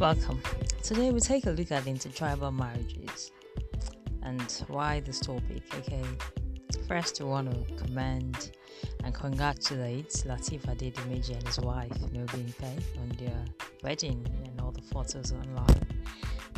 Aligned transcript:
Welcome. 0.00 0.42
Today 0.82 1.12
we 1.12 1.20
take 1.20 1.46
a 1.46 1.50
look 1.50 1.70
at 1.70 1.86
intertribal 1.86 2.50
marriages 2.50 3.30
and 4.22 4.42
why 4.66 4.98
this 4.98 5.20
topic. 5.20 5.62
Okay, 5.72 6.02
first 6.88 7.20
we 7.20 7.26
want 7.26 7.52
to 7.52 7.74
commend 7.74 8.50
and 9.04 9.14
congratulate 9.14 10.08
Latif 10.26 10.62
Adedimeji 10.62 11.34
and 11.36 11.46
his 11.46 11.60
wife 11.60 11.92
Mo 12.12 12.24
Bimpe 12.26 12.82
on 13.00 13.08
their 13.18 13.44
wedding 13.84 14.26
and 14.44 14.60
all 14.60 14.72
the 14.72 14.82
photos 14.82 15.32
online. 15.32 15.86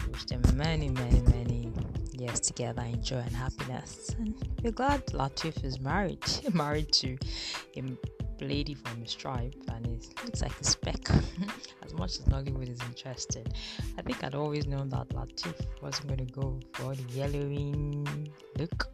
We 0.02 0.12
wish 0.12 0.24
them 0.24 0.40
many, 0.54 0.88
many, 0.88 1.20
many 1.20 1.72
years 2.12 2.40
together 2.40 2.82
in 2.82 3.02
joy 3.02 3.18
and 3.18 3.36
happiness. 3.36 4.14
And 4.18 4.34
we're 4.62 4.72
glad 4.72 5.04
Latif 5.08 5.62
is 5.62 5.78
married, 5.78 6.24
married 6.54 6.90
to 6.94 7.18
a 7.76 7.84
lady 8.40 8.72
from 8.72 9.02
his 9.02 9.14
tribe, 9.14 9.54
and 9.68 9.86
it 9.86 10.06
looks 10.24 10.40
like 10.40 10.58
a 10.58 10.64
speck. 10.64 11.06
Much 12.06 12.20
as 12.20 12.26
Nollywood 12.26 12.70
is 12.70 12.80
interested, 12.82 13.52
I 13.98 14.02
think 14.02 14.22
I'd 14.22 14.36
always 14.36 14.64
known 14.68 14.88
that 14.90 15.08
Latif 15.08 15.56
wasn't 15.82 16.06
going 16.06 16.24
to 16.24 16.32
go 16.32 16.60
for 16.74 16.94
the 16.94 17.02
yellowing 17.12 18.06
look, 18.58 18.86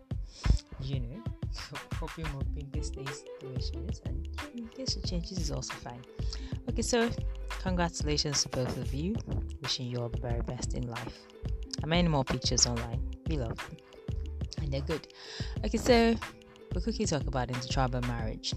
you 0.80 1.01
know. 1.01 1.23
So 1.51 1.77
hope 1.97 2.12
him 2.12 2.34
up 2.39 2.47
in 2.56 2.70
this 2.73 2.89
days 2.89 3.23
situations, 3.23 4.01
and 4.06 4.27
in 4.56 4.67
case 4.69 4.97
it 4.97 5.05
changes, 5.05 5.39
is 5.39 5.51
also 5.51 5.75
fine. 5.75 6.01
Okay, 6.70 6.80
so 6.80 7.11
congratulations 7.61 8.45
to 8.45 8.48
both 8.48 8.75
of 8.79 8.95
you. 8.95 9.15
Wishing 9.61 9.89
you 9.89 9.98
all 9.98 10.09
the 10.09 10.19
very 10.19 10.41
best 10.41 10.73
in 10.73 10.89
life. 10.89 11.19
And 11.83 11.91
many 11.91 12.09
more 12.09 12.25
pictures 12.25 12.67
online. 12.67 13.03
We 13.27 13.37
love 13.37 13.59
them, 13.59 13.77
and 14.62 14.73
they're 14.73 14.81
good. 14.81 15.06
Okay, 15.67 15.77
so 15.77 16.15
we 16.75 16.81
quickly 16.81 17.05
talk 17.07 17.27
about 17.27 17.51
intertribal 17.51 18.01
marriage. 18.03 18.55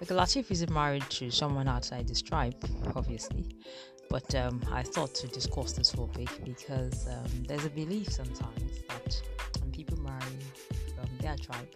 Like 0.00 0.10
Latif 0.10 0.50
isn't 0.50 0.70
married 0.70 1.08
to 1.10 1.30
someone 1.30 1.68
outside 1.68 2.06
this 2.06 2.20
tribe, 2.20 2.54
obviously, 2.94 3.46
but 4.10 4.34
um, 4.34 4.60
I 4.70 4.82
thought 4.82 5.14
to 5.16 5.26
discuss 5.28 5.72
this 5.72 5.90
topic 5.92 6.28
because 6.44 7.08
um, 7.08 7.44
there's 7.48 7.64
a 7.64 7.70
belief 7.70 8.12
sometimes 8.12 8.80
that 8.88 9.22
when 9.60 9.70
people 9.70 9.98
marry 10.00 10.38
from 10.94 11.08
their 11.20 11.36
tribe, 11.36 11.68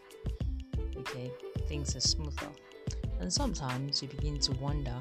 okay, 0.99 1.31
things 1.67 1.97
are 1.97 2.01
smoother, 2.01 2.49
and 3.21 3.33
sometimes 3.33 4.03
you 4.03 4.09
begin 4.09 4.39
to 4.41 4.53
wonder 4.53 4.99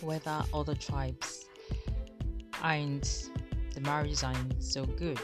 whether 0.00 0.42
other 0.52 0.74
tribes 0.74 1.46
aren't 2.62 3.30
the 3.74 3.80
marriages 3.82 4.24
aren't 4.24 4.60
so 4.62 4.84
good. 4.84 5.20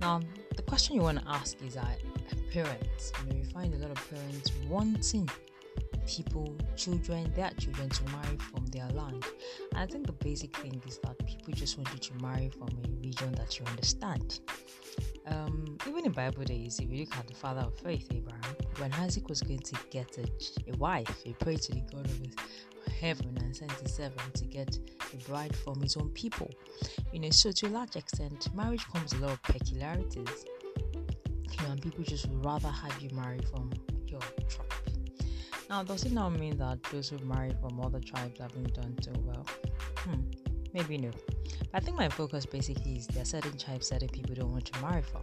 Now, 0.00 0.20
the 0.56 0.62
question 0.62 0.96
you 0.96 1.02
want 1.02 1.20
to 1.20 1.28
ask 1.28 1.62
is 1.62 1.74
that 1.74 1.98
parents. 2.52 3.12
You 3.20 3.32
know, 3.32 3.38
you 3.38 3.44
find 3.44 3.72
a 3.74 3.78
lot 3.78 3.90
of 3.90 4.10
parents 4.10 4.52
wanting 4.68 5.28
people, 6.06 6.54
children, 6.76 7.32
their 7.34 7.50
children 7.58 7.88
to 7.88 8.04
marry 8.04 8.36
from 8.36 8.66
their 8.66 8.86
land. 8.88 9.24
And 9.72 9.80
I 9.80 9.86
think 9.86 10.06
the 10.06 10.12
basic 10.12 10.54
thing 10.56 10.82
is 10.86 10.98
that 10.98 11.18
people 11.26 11.52
just 11.54 11.78
want 11.78 11.92
you 11.92 11.98
to 11.98 12.14
marry 12.22 12.50
from 12.50 12.68
a 12.84 12.88
region 13.00 13.32
that 13.32 13.58
you 13.58 13.64
understand. 13.66 14.40
Um, 15.26 15.78
even 15.88 16.04
in 16.04 16.12
Bible 16.12 16.44
days, 16.44 16.78
if 16.78 16.90
you 16.90 17.00
look 17.00 17.16
at 17.16 17.26
the 17.26 17.34
father 17.34 17.62
of 17.62 17.78
faith, 17.78 18.08
Abraham, 18.12 18.56
when 18.78 18.92
Isaac 18.94 19.28
was 19.28 19.40
going 19.40 19.60
to 19.60 19.76
get 19.90 20.18
a, 20.18 20.24
a 20.70 20.76
wife, 20.76 21.22
he 21.24 21.32
prayed 21.32 21.62
to 21.62 21.72
the 21.72 21.80
God 21.80 22.04
of 22.04 22.18
his 22.18 22.34
heaven 23.00 23.36
and 23.40 23.56
sent 23.56 23.70
his 23.72 23.94
servant 23.94 24.34
to 24.34 24.44
get 24.44 24.78
a 25.12 25.16
bride 25.28 25.56
from 25.56 25.80
his 25.80 25.96
own 25.96 26.10
people. 26.10 26.50
You 27.12 27.20
know, 27.20 27.30
so 27.30 27.52
to 27.52 27.68
a 27.68 27.70
large 27.70 27.96
extent, 27.96 28.52
marriage 28.54 28.84
comes 28.92 29.14
with 29.14 29.22
a 29.22 29.26
lot 29.26 29.32
of 29.34 29.42
peculiarities 29.42 30.44
you 31.62 31.68
and 31.72 31.80
people 31.82 32.04
just 32.04 32.28
would 32.28 32.44
rather 32.44 32.68
have 32.68 33.00
you 33.00 33.10
marry 33.14 33.40
from 33.50 33.72
your 34.06 34.20
tribe. 34.48 34.68
Now, 35.70 35.82
does 35.82 36.04
it 36.04 36.12
now 36.12 36.28
mean 36.28 36.58
that 36.58 36.82
those 36.92 37.08
who 37.08 37.18
marry 37.18 37.52
from 37.60 37.80
other 37.80 38.00
tribes 38.00 38.40
haven't 38.40 38.74
done 38.74 38.94
so 39.00 39.12
well? 39.24 39.46
Hmm, 39.96 40.20
maybe 40.74 40.98
no. 40.98 41.10
But 41.72 41.82
I 41.82 41.84
think 41.84 41.96
my 41.96 42.08
focus 42.08 42.44
basically 42.44 42.96
is 42.96 43.06
there 43.06 43.22
are 43.22 43.26
certain 43.26 43.56
tribes 43.56 43.88
certain 43.88 44.08
people 44.08 44.34
don't 44.34 44.52
want 44.52 44.66
to 44.66 44.80
marry 44.82 45.02
from. 45.02 45.22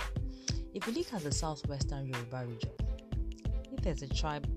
If 0.73 0.87
you 0.87 0.93
look 0.93 1.13
at 1.13 1.23
the 1.23 1.31
southwestern 1.31 2.07
Yoruba 2.07 2.45
region, 2.47 2.71
if 3.71 3.83
there's 3.83 4.01
a 4.01 4.07
tribe 4.07 4.47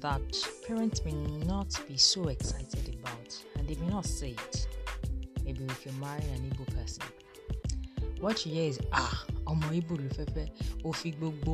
that 0.00 0.20
parents 0.66 1.04
may 1.04 1.12
not 1.12 1.80
be 1.88 1.96
so 1.96 2.28
excited 2.28 2.96
about, 3.00 3.42
and 3.56 3.66
they 3.66 3.74
may 3.76 3.86
not 3.88 4.04
say 4.06 4.30
it, 4.32 4.66
maybe 5.44 5.64
if 5.64 5.84
you're 5.86 5.94
marrying 5.94 6.28
an 6.34 6.50
Igbo 6.50 6.66
person, 6.74 7.04
what 8.20 8.44
you 8.44 8.52
hear 8.52 8.68
is 8.68 8.80
ah 8.92 9.24
ọmọ 9.50 9.66
ibo 9.78 9.94
ló 10.02 10.08
fẹ́fẹ́ 10.18 10.46
ó 10.84 10.92
fi 10.92 11.08
gbogbo 11.18 11.52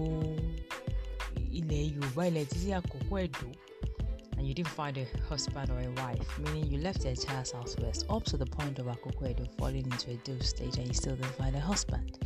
ilẹ̀ 1.59 1.85
yorùbá 1.95 2.23
ilẹ̀ 2.31 2.45
títí 2.51 2.69
àkókò 2.79 3.15
ẹ̀dọ́ 3.27 3.53
and 4.41 4.49
you 4.49 4.55
didn't 4.55 4.71
find 4.81 4.97
a 4.97 5.05
husband 5.29 5.71
or 5.71 5.81
a 5.81 5.91
wife 6.03 6.39
meaning 6.39 6.65
you 6.73 6.79
left 6.79 7.03
the 7.03 7.11
entire 7.11 7.45
southwest 7.45 8.07
up 8.09 8.25
to 8.25 8.37
the 8.39 8.47
point 8.47 8.79
of 8.79 8.87
akoko 8.87 9.29
edo 9.31 9.45
falling 9.59 9.85
into 9.93 10.11
a 10.13 10.17
dove 10.25 10.43
stage 10.43 10.79
and 10.79 10.87
you 10.89 10.95
still 10.95 11.15
didn't 11.15 11.35
find 11.35 11.55
a 11.55 11.61
husband 11.61 12.19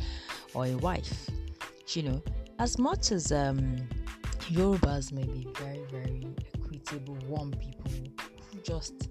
or 0.53 0.65
a 0.65 0.75
wife. 0.77 1.29
You 1.93 2.03
know 2.03 2.23
as 2.59 2.79
much 2.79 3.11
as 3.11 3.31
um, 3.33 3.75
yorubas 4.49 5.11
may 5.11 5.25
be 5.25 5.45
very 5.59 5.83
very 5.91 6.25
equitable 6.55 7.17
warm 7.27 7.51
people 7.51 7.91
who 8.51 8.59
just 8.61 9.09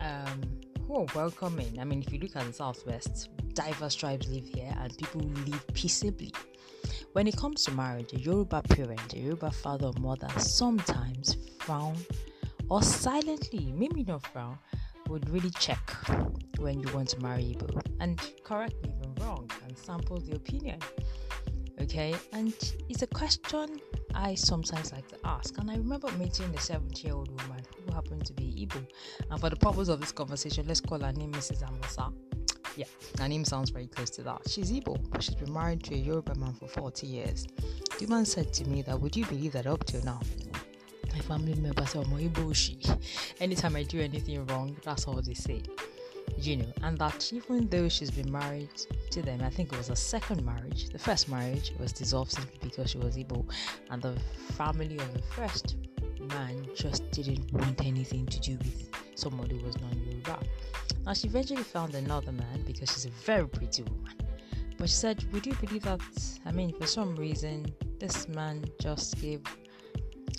um, 0.00 0.40
who 0.88 0.96
are 0.96 1.06
welcoming. 1.14 1.78
I 1.80 1.84
mean 1.84 2.02
if 2.02 2.12
you 2.12 2.18
look 2.18 2.34
at 2.34 2.44
the 2.44 2.52
southwest 2.52 3.28
diverse 3.54 3.94
tribes 3.94 4.28
live 4.28 4.46
here 4.46 4.74
and 4.78 4.96
people 4.98 5.20
live 5.46 5.66
peaceably. 5.74 6.32
When 7.12 7.26
it 7.26 7.36
comes 7.36 7.64
to 7.64 7.70
marriage, 7.72 8.12
a 8.14 8.20
Yoruba 8.20 8.62
parent, 8.62 9.12
a 9.12 9.18
Yoruba 9.18 9.50
father 9.50 9.86
or 9.88 10.00
mother 10.00 10.28
sometimes 10.38 11.36
frown 11.58 11.96
or 12.70 12.82
silently, 12.82 13.72
maybe 13.76 14.02
not 14.04 14.26
frown, 14.26 14.58
would 15.08 15.28
really 15.30 15.50
check 15.50 15.90
when 16.58 16.80
you 16.80 16.88
want 16.94 17.08
to 17.10 17.20
marry 17.20 17.42
Igbo 17.54 17.82
and 18.00 18.18
correct 18.44 18.74
me 18.82 18.94
if 18.98 19.06
I'm 19.06 19.14
wrong 19.26 19.50
and 19.66 19.76
sample 19.76 20.18
the 20.18 20.36
opinion. 20.36 20.78
Okay, 21.80 22.14
and 22.32 22.54
it's 22.88 23.02
a 23.02 23.06
question 23.08 23.80
I 24.14 24.34
sometimes 24.34 24.92
like 24.92 25.08
to 25.08 25.16
ask. 25.24 25.58
And 25.58 25.70
I 25.70 25.76
remember 25.76 26.10
meeting 26.12 26.54
a 26.54 26.60
70 26.60 27.02
year 27.02 27.14
old 27.14 27.28
woman 27.28 27.62
who 27.84 27.92
happened 27.92 28.24
to 28.26 28.32
be 28.32 28.44
Igbo. 28.66 28.86
And 29.30 29.40
for 29.40 29.50
the 29.50 29.56
purpose 29.56 29.88
of 29.88 30.00
this 30.00 30.12
conversation, 30.12 30.66
let's 30.68 30.80
call 30.80 31.00
her 31.00 31.12
name 31.12 31.32
Mrs. 31.32 31.62
Amosa. 31.62 32.12
Yeah, 32.76 32.86
her 33.18 33.28
name 33.28 33.44
sounds 33.44 33.70
very 33.70 33.86
close 33.86 34.08
to 34.10 34.22
that. 34.22 34.48
She's 34.48 34.72
Igbo, 34.72 34.98
but 35.10 35.22
she's 35.22 35.34
been 35.34 35.52
married 35.52 35.82
to 35.84 35.94
a 35.94 35.98
Yoruba 35.98 36.34
man 36.36 36.54
for 36.54 36.68
40 36.68 37.06
years. 37.06 37.46
The 37.98 38.06
man 38.06 38.24
said 38.24 38.52
to 38.54 38.64
me 38.68 38.82
that, 38.82 38.98
would 38.98 39.14
you 39.14 39.26
believe 39.26 39.52
that 39.52 39.66
up 39.66 39.84
till 39.84 40.02
now, 40.04 40.20
my 41.12 41.18
family 41.20 41.54
members 41.56 41.94
are 41.94 41.98
oh, 41.98 42.04
Igbo 42.16 42.54
she. 42.54 42.78
Anytime 43.40 43.76
I 43.76 43.82
do 43.82 44.00
anything 44.00 44.46
wrong, 44.46 44.74
that's 44.82 45.06
all 45.06 45.20
they 45.20 45.34
say. 45.34 45.62
You 46.38 46.56
know, 46.56 46.72
and 46.82 46.96
that 46.98 47.30
even 47.32 47.68
though 47.68 47.88
she's 47.90 48.10
been 48.10 48.32
married 48.32 48.70
to 49.10 49.20
them, 49.20 49.42
I 49.42 49.50
think 49.50 49.72
it 49.72 49.76
was 49.76 49.90
a 49.90 49.96
second 49.96 50.42
marriage. 50.44 50.88
The 50.88 50.98
first 50.98 51.28
marriage 51.28 51.72
was 51.78 51.92
dissolved 51.92 52.32
simply 52.32 52.58
because 52.62 52.90
she 52.90 52.98
was 52.98 53.16
Igbo, 53.16 53.44
and 53.90 54.00
the 54.00 54.16
family 54.54 54.96
of 54.96 55.12
the 55.12 55.22
first 55.22 55.76
man 56.30 56.66
just 56.74 57.10
didn't 57.10 57.52
want 57.52 57.84
anything 57.84 58.24
to 58.26 58.40
do 58.40 58.56
with 58.56 58.88
somebody 59.14 59.58
who 59.58 59.66
was 59.66 59.78
non 59.80 59.92
Yoruba. 60.06 60.38
Now, 61.12 61.16
she 61.16 61.28
eventually 61.28 61.62
found 61.62 61.94
another 61.94 62.32
man 62.32 62.62
because 62.66 62.90
she's 62.90 63.04
a 63.04 63.10
very 63.10 63.46
pretty 63.46 63.82
woman. 63.82 64.16
But 64.78 64.88
she 64.88 64.94
said, 64.94 65.22
Would 65.34 65.44
you 65.44 65.52
believe 65.56 65.82
that? 65.82 66.00
I 66.46 66.52
mean, 66.52 66.72
for 66.80 66.86
some 66.86 67.14
reason, 67.16 67.66
this 68.00 68.28
man 68.28 68.64
just 68.80 69.20
gave. 69.20 69.42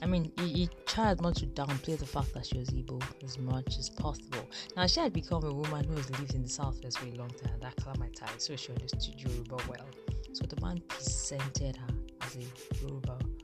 I 0.02 0.08
mean, 0.08 0.32
he, 0.40 0.48
he 0.52 0.70
tried 0.88 1.22
not 1.22 1.36
to 1.36 1.46
downplay 1.46 2.00
the 2.00 2.08
fact 2.08 2.34
that 2.34 2.48
she 2.48 2.58
was 2.58 2.72
Igbo 2.72 3.00
as 3.24 3.38
much 3.38 3.78
as 3.78 3.92
possible. 3.92 4.50
Now, 4.76 4.88
she 4.88 5.00
had 5.00 5.14
become 5.14 5.44
a 5.44 5.54
woman 5.54 5.84
who 5.86 5.94
has 5.96 6.10
lived 6.20 6.34
in 6.34 6.42
the 6.42 6.50
southwest 6.50 6.98
for 6.98 7.06
a 7.06 7.12
long 7.12 7.30
time, 7.30 7.54
that 7.62 7.74
acclimatized, 7.78 8.42
so 8.42 8.56
she 8.56 8.72
understood 8.72 9.22
Yoruba 9.22 9.58
well. 9.70 9.86
So 10.32 10.48
the 10.48 10.60
man 10.60 10.82
presented 10.88 11.76
her 11.76 11.94
as 12.24 12.36
a 12.38 12.82
Yoruba 12.82 13.12
woman. 13.12 13.38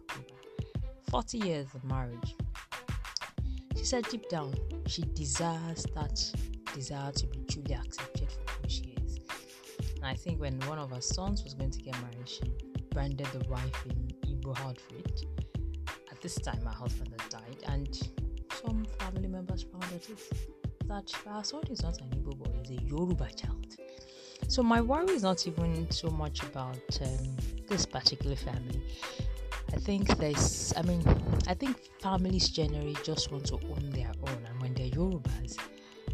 40 1.12 1.38
years 1.38 1.68
of 1.75 1.84
marriage. 1.84 2.35
She 3.78 3.85
said 3.85 4.06
deep 4.09 4.28
down, 4.29 4.56
she 4.88 5.03
desires 5.13 5.85
that 5.94 6.34
desire 6.74 7.12
to 7.12 7.27
be 7.27 7.39
truly 7.50 7.74
accepted 7.74 8.30
for 8.31 8.51
who 8.62 8.69
she 8.69 8.95
is. 9.06 9.19
And 9.98 10.06
I 10.06 10.16
think 10.16 10.39
when 10.39 10.60
one 10.62 10.80
of 10.80 10.92
her 10.92 11.01
sons 11.01 11.44
was 11.44 11.54
going 11.54 11.71
to 11.71 11.80
get 11.81 11.94
married, 12.01 12.27
she 12.27 12.42
branded 12.92 13.27
the 13.27 13.48
wife 13.50 13.86
in 13.86 14.12
Igbo 14.30 14.60
outfit. 14.62 15.25
At 16.12 16.21
this 16.21 16.36
time, 16.36 16.62
her 16.62 16.69
husband 16.69 17.13
had 17.19 17.30
died, 17.30 17.57
and 17.68 18.00
some 18.54 18.86
family 19.00 19.27
members 19.27 19.63
found 19.63 19.83
that 20.88 21.12
her 21.25 21.44
son 21.44 21.62
is 21.69 21.83
not 21.83 22.00
an 22.01 22.10
Igbo 22.10 22.38
boy, 22.38 22.51
he's 22.68 22.80
a 22.80 22.83
Yoruba 22.83 23.30
child. 23.36 23.75
So 24.48 24.63
my 24.63 24.81
worry 24.81 25.13
is 25.13 25.24
not 25.24 25.45
even 25.48 25.89
so 25.92 26.10
much 26.10 26.42
about 26.44 26.80
um, 27.01 27.36
this 27.68 27.86
particular 27.86 28.36
family. 28.36 28.81
I 29.71 29.77
think 29.77 30.07
there's, 30.18 30.74
I 30.75 30.81
mean, 30.81 31.04
I 31.48 31.54
think 31.54 31.77
families 32.01 32.50
generally 32.50 32.98
just 33.04 33.31
want 33.31 33.45
to 33.48 33.56
own 33.56 33.89
their 33.92 34.12
own, 34.27 34.45
and 34.50 34.60
when 34.62 34.74
they're 34.74 34.89
Yorubas, 34.89 35.57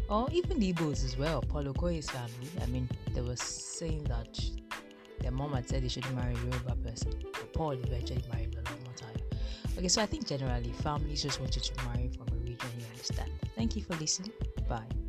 or 0.08 0.28
even 0.32 0.58
the 0.58 0.72
Igbos 0.72 1.04
as 1.04 1.16
well. 1.16 1.42
Paul 1.42 1.64
Okoye's 1.64 2.10
family. 2.10 2.48
I 2.62 2.66
mean, 2.66 2.88
they 3.14 3.20
were 3.20 3.36
saying 3.36 4.04
that 4.04 4.38
their 5.20 5.30
mom 5.32 5.52
had 5.54 5.68
said 5.68 5.82
they 5.82 5.88
shouldn't 5.88 6.14
marry 6.14 6.34
a 6.34 6.38
Yoruba 6.38 6.76
person, 6.76 7.12
but 7.32 7.52
Paul 7.52 7.72
eventually 7.72 8.22
married 8.32 8.54
a 8.54 8.70
Lola 8.70 8.78
Omotayo. 8.84 9.78
Okay, 9.78 9.88
so 9.88 10.02
I 10.02 10.06
think 10.06 10.26
generally 10.26 10.72
families 10.72 11.22
just 11.22 11.40
want 11.40 11.56
you 11.56 11.62
to 11.62 11.84
marry 11.86 12.08
from 12.08 12.26
a 12.28 12.36
region 12.42 12.68
you 12.78 12.86
understand. 12.90 13.30
Thank 13.54 13.76
you 13.76 13.82
for 13.82 13.94
listening. 13.96 14.32
Bye. 14.68 15.05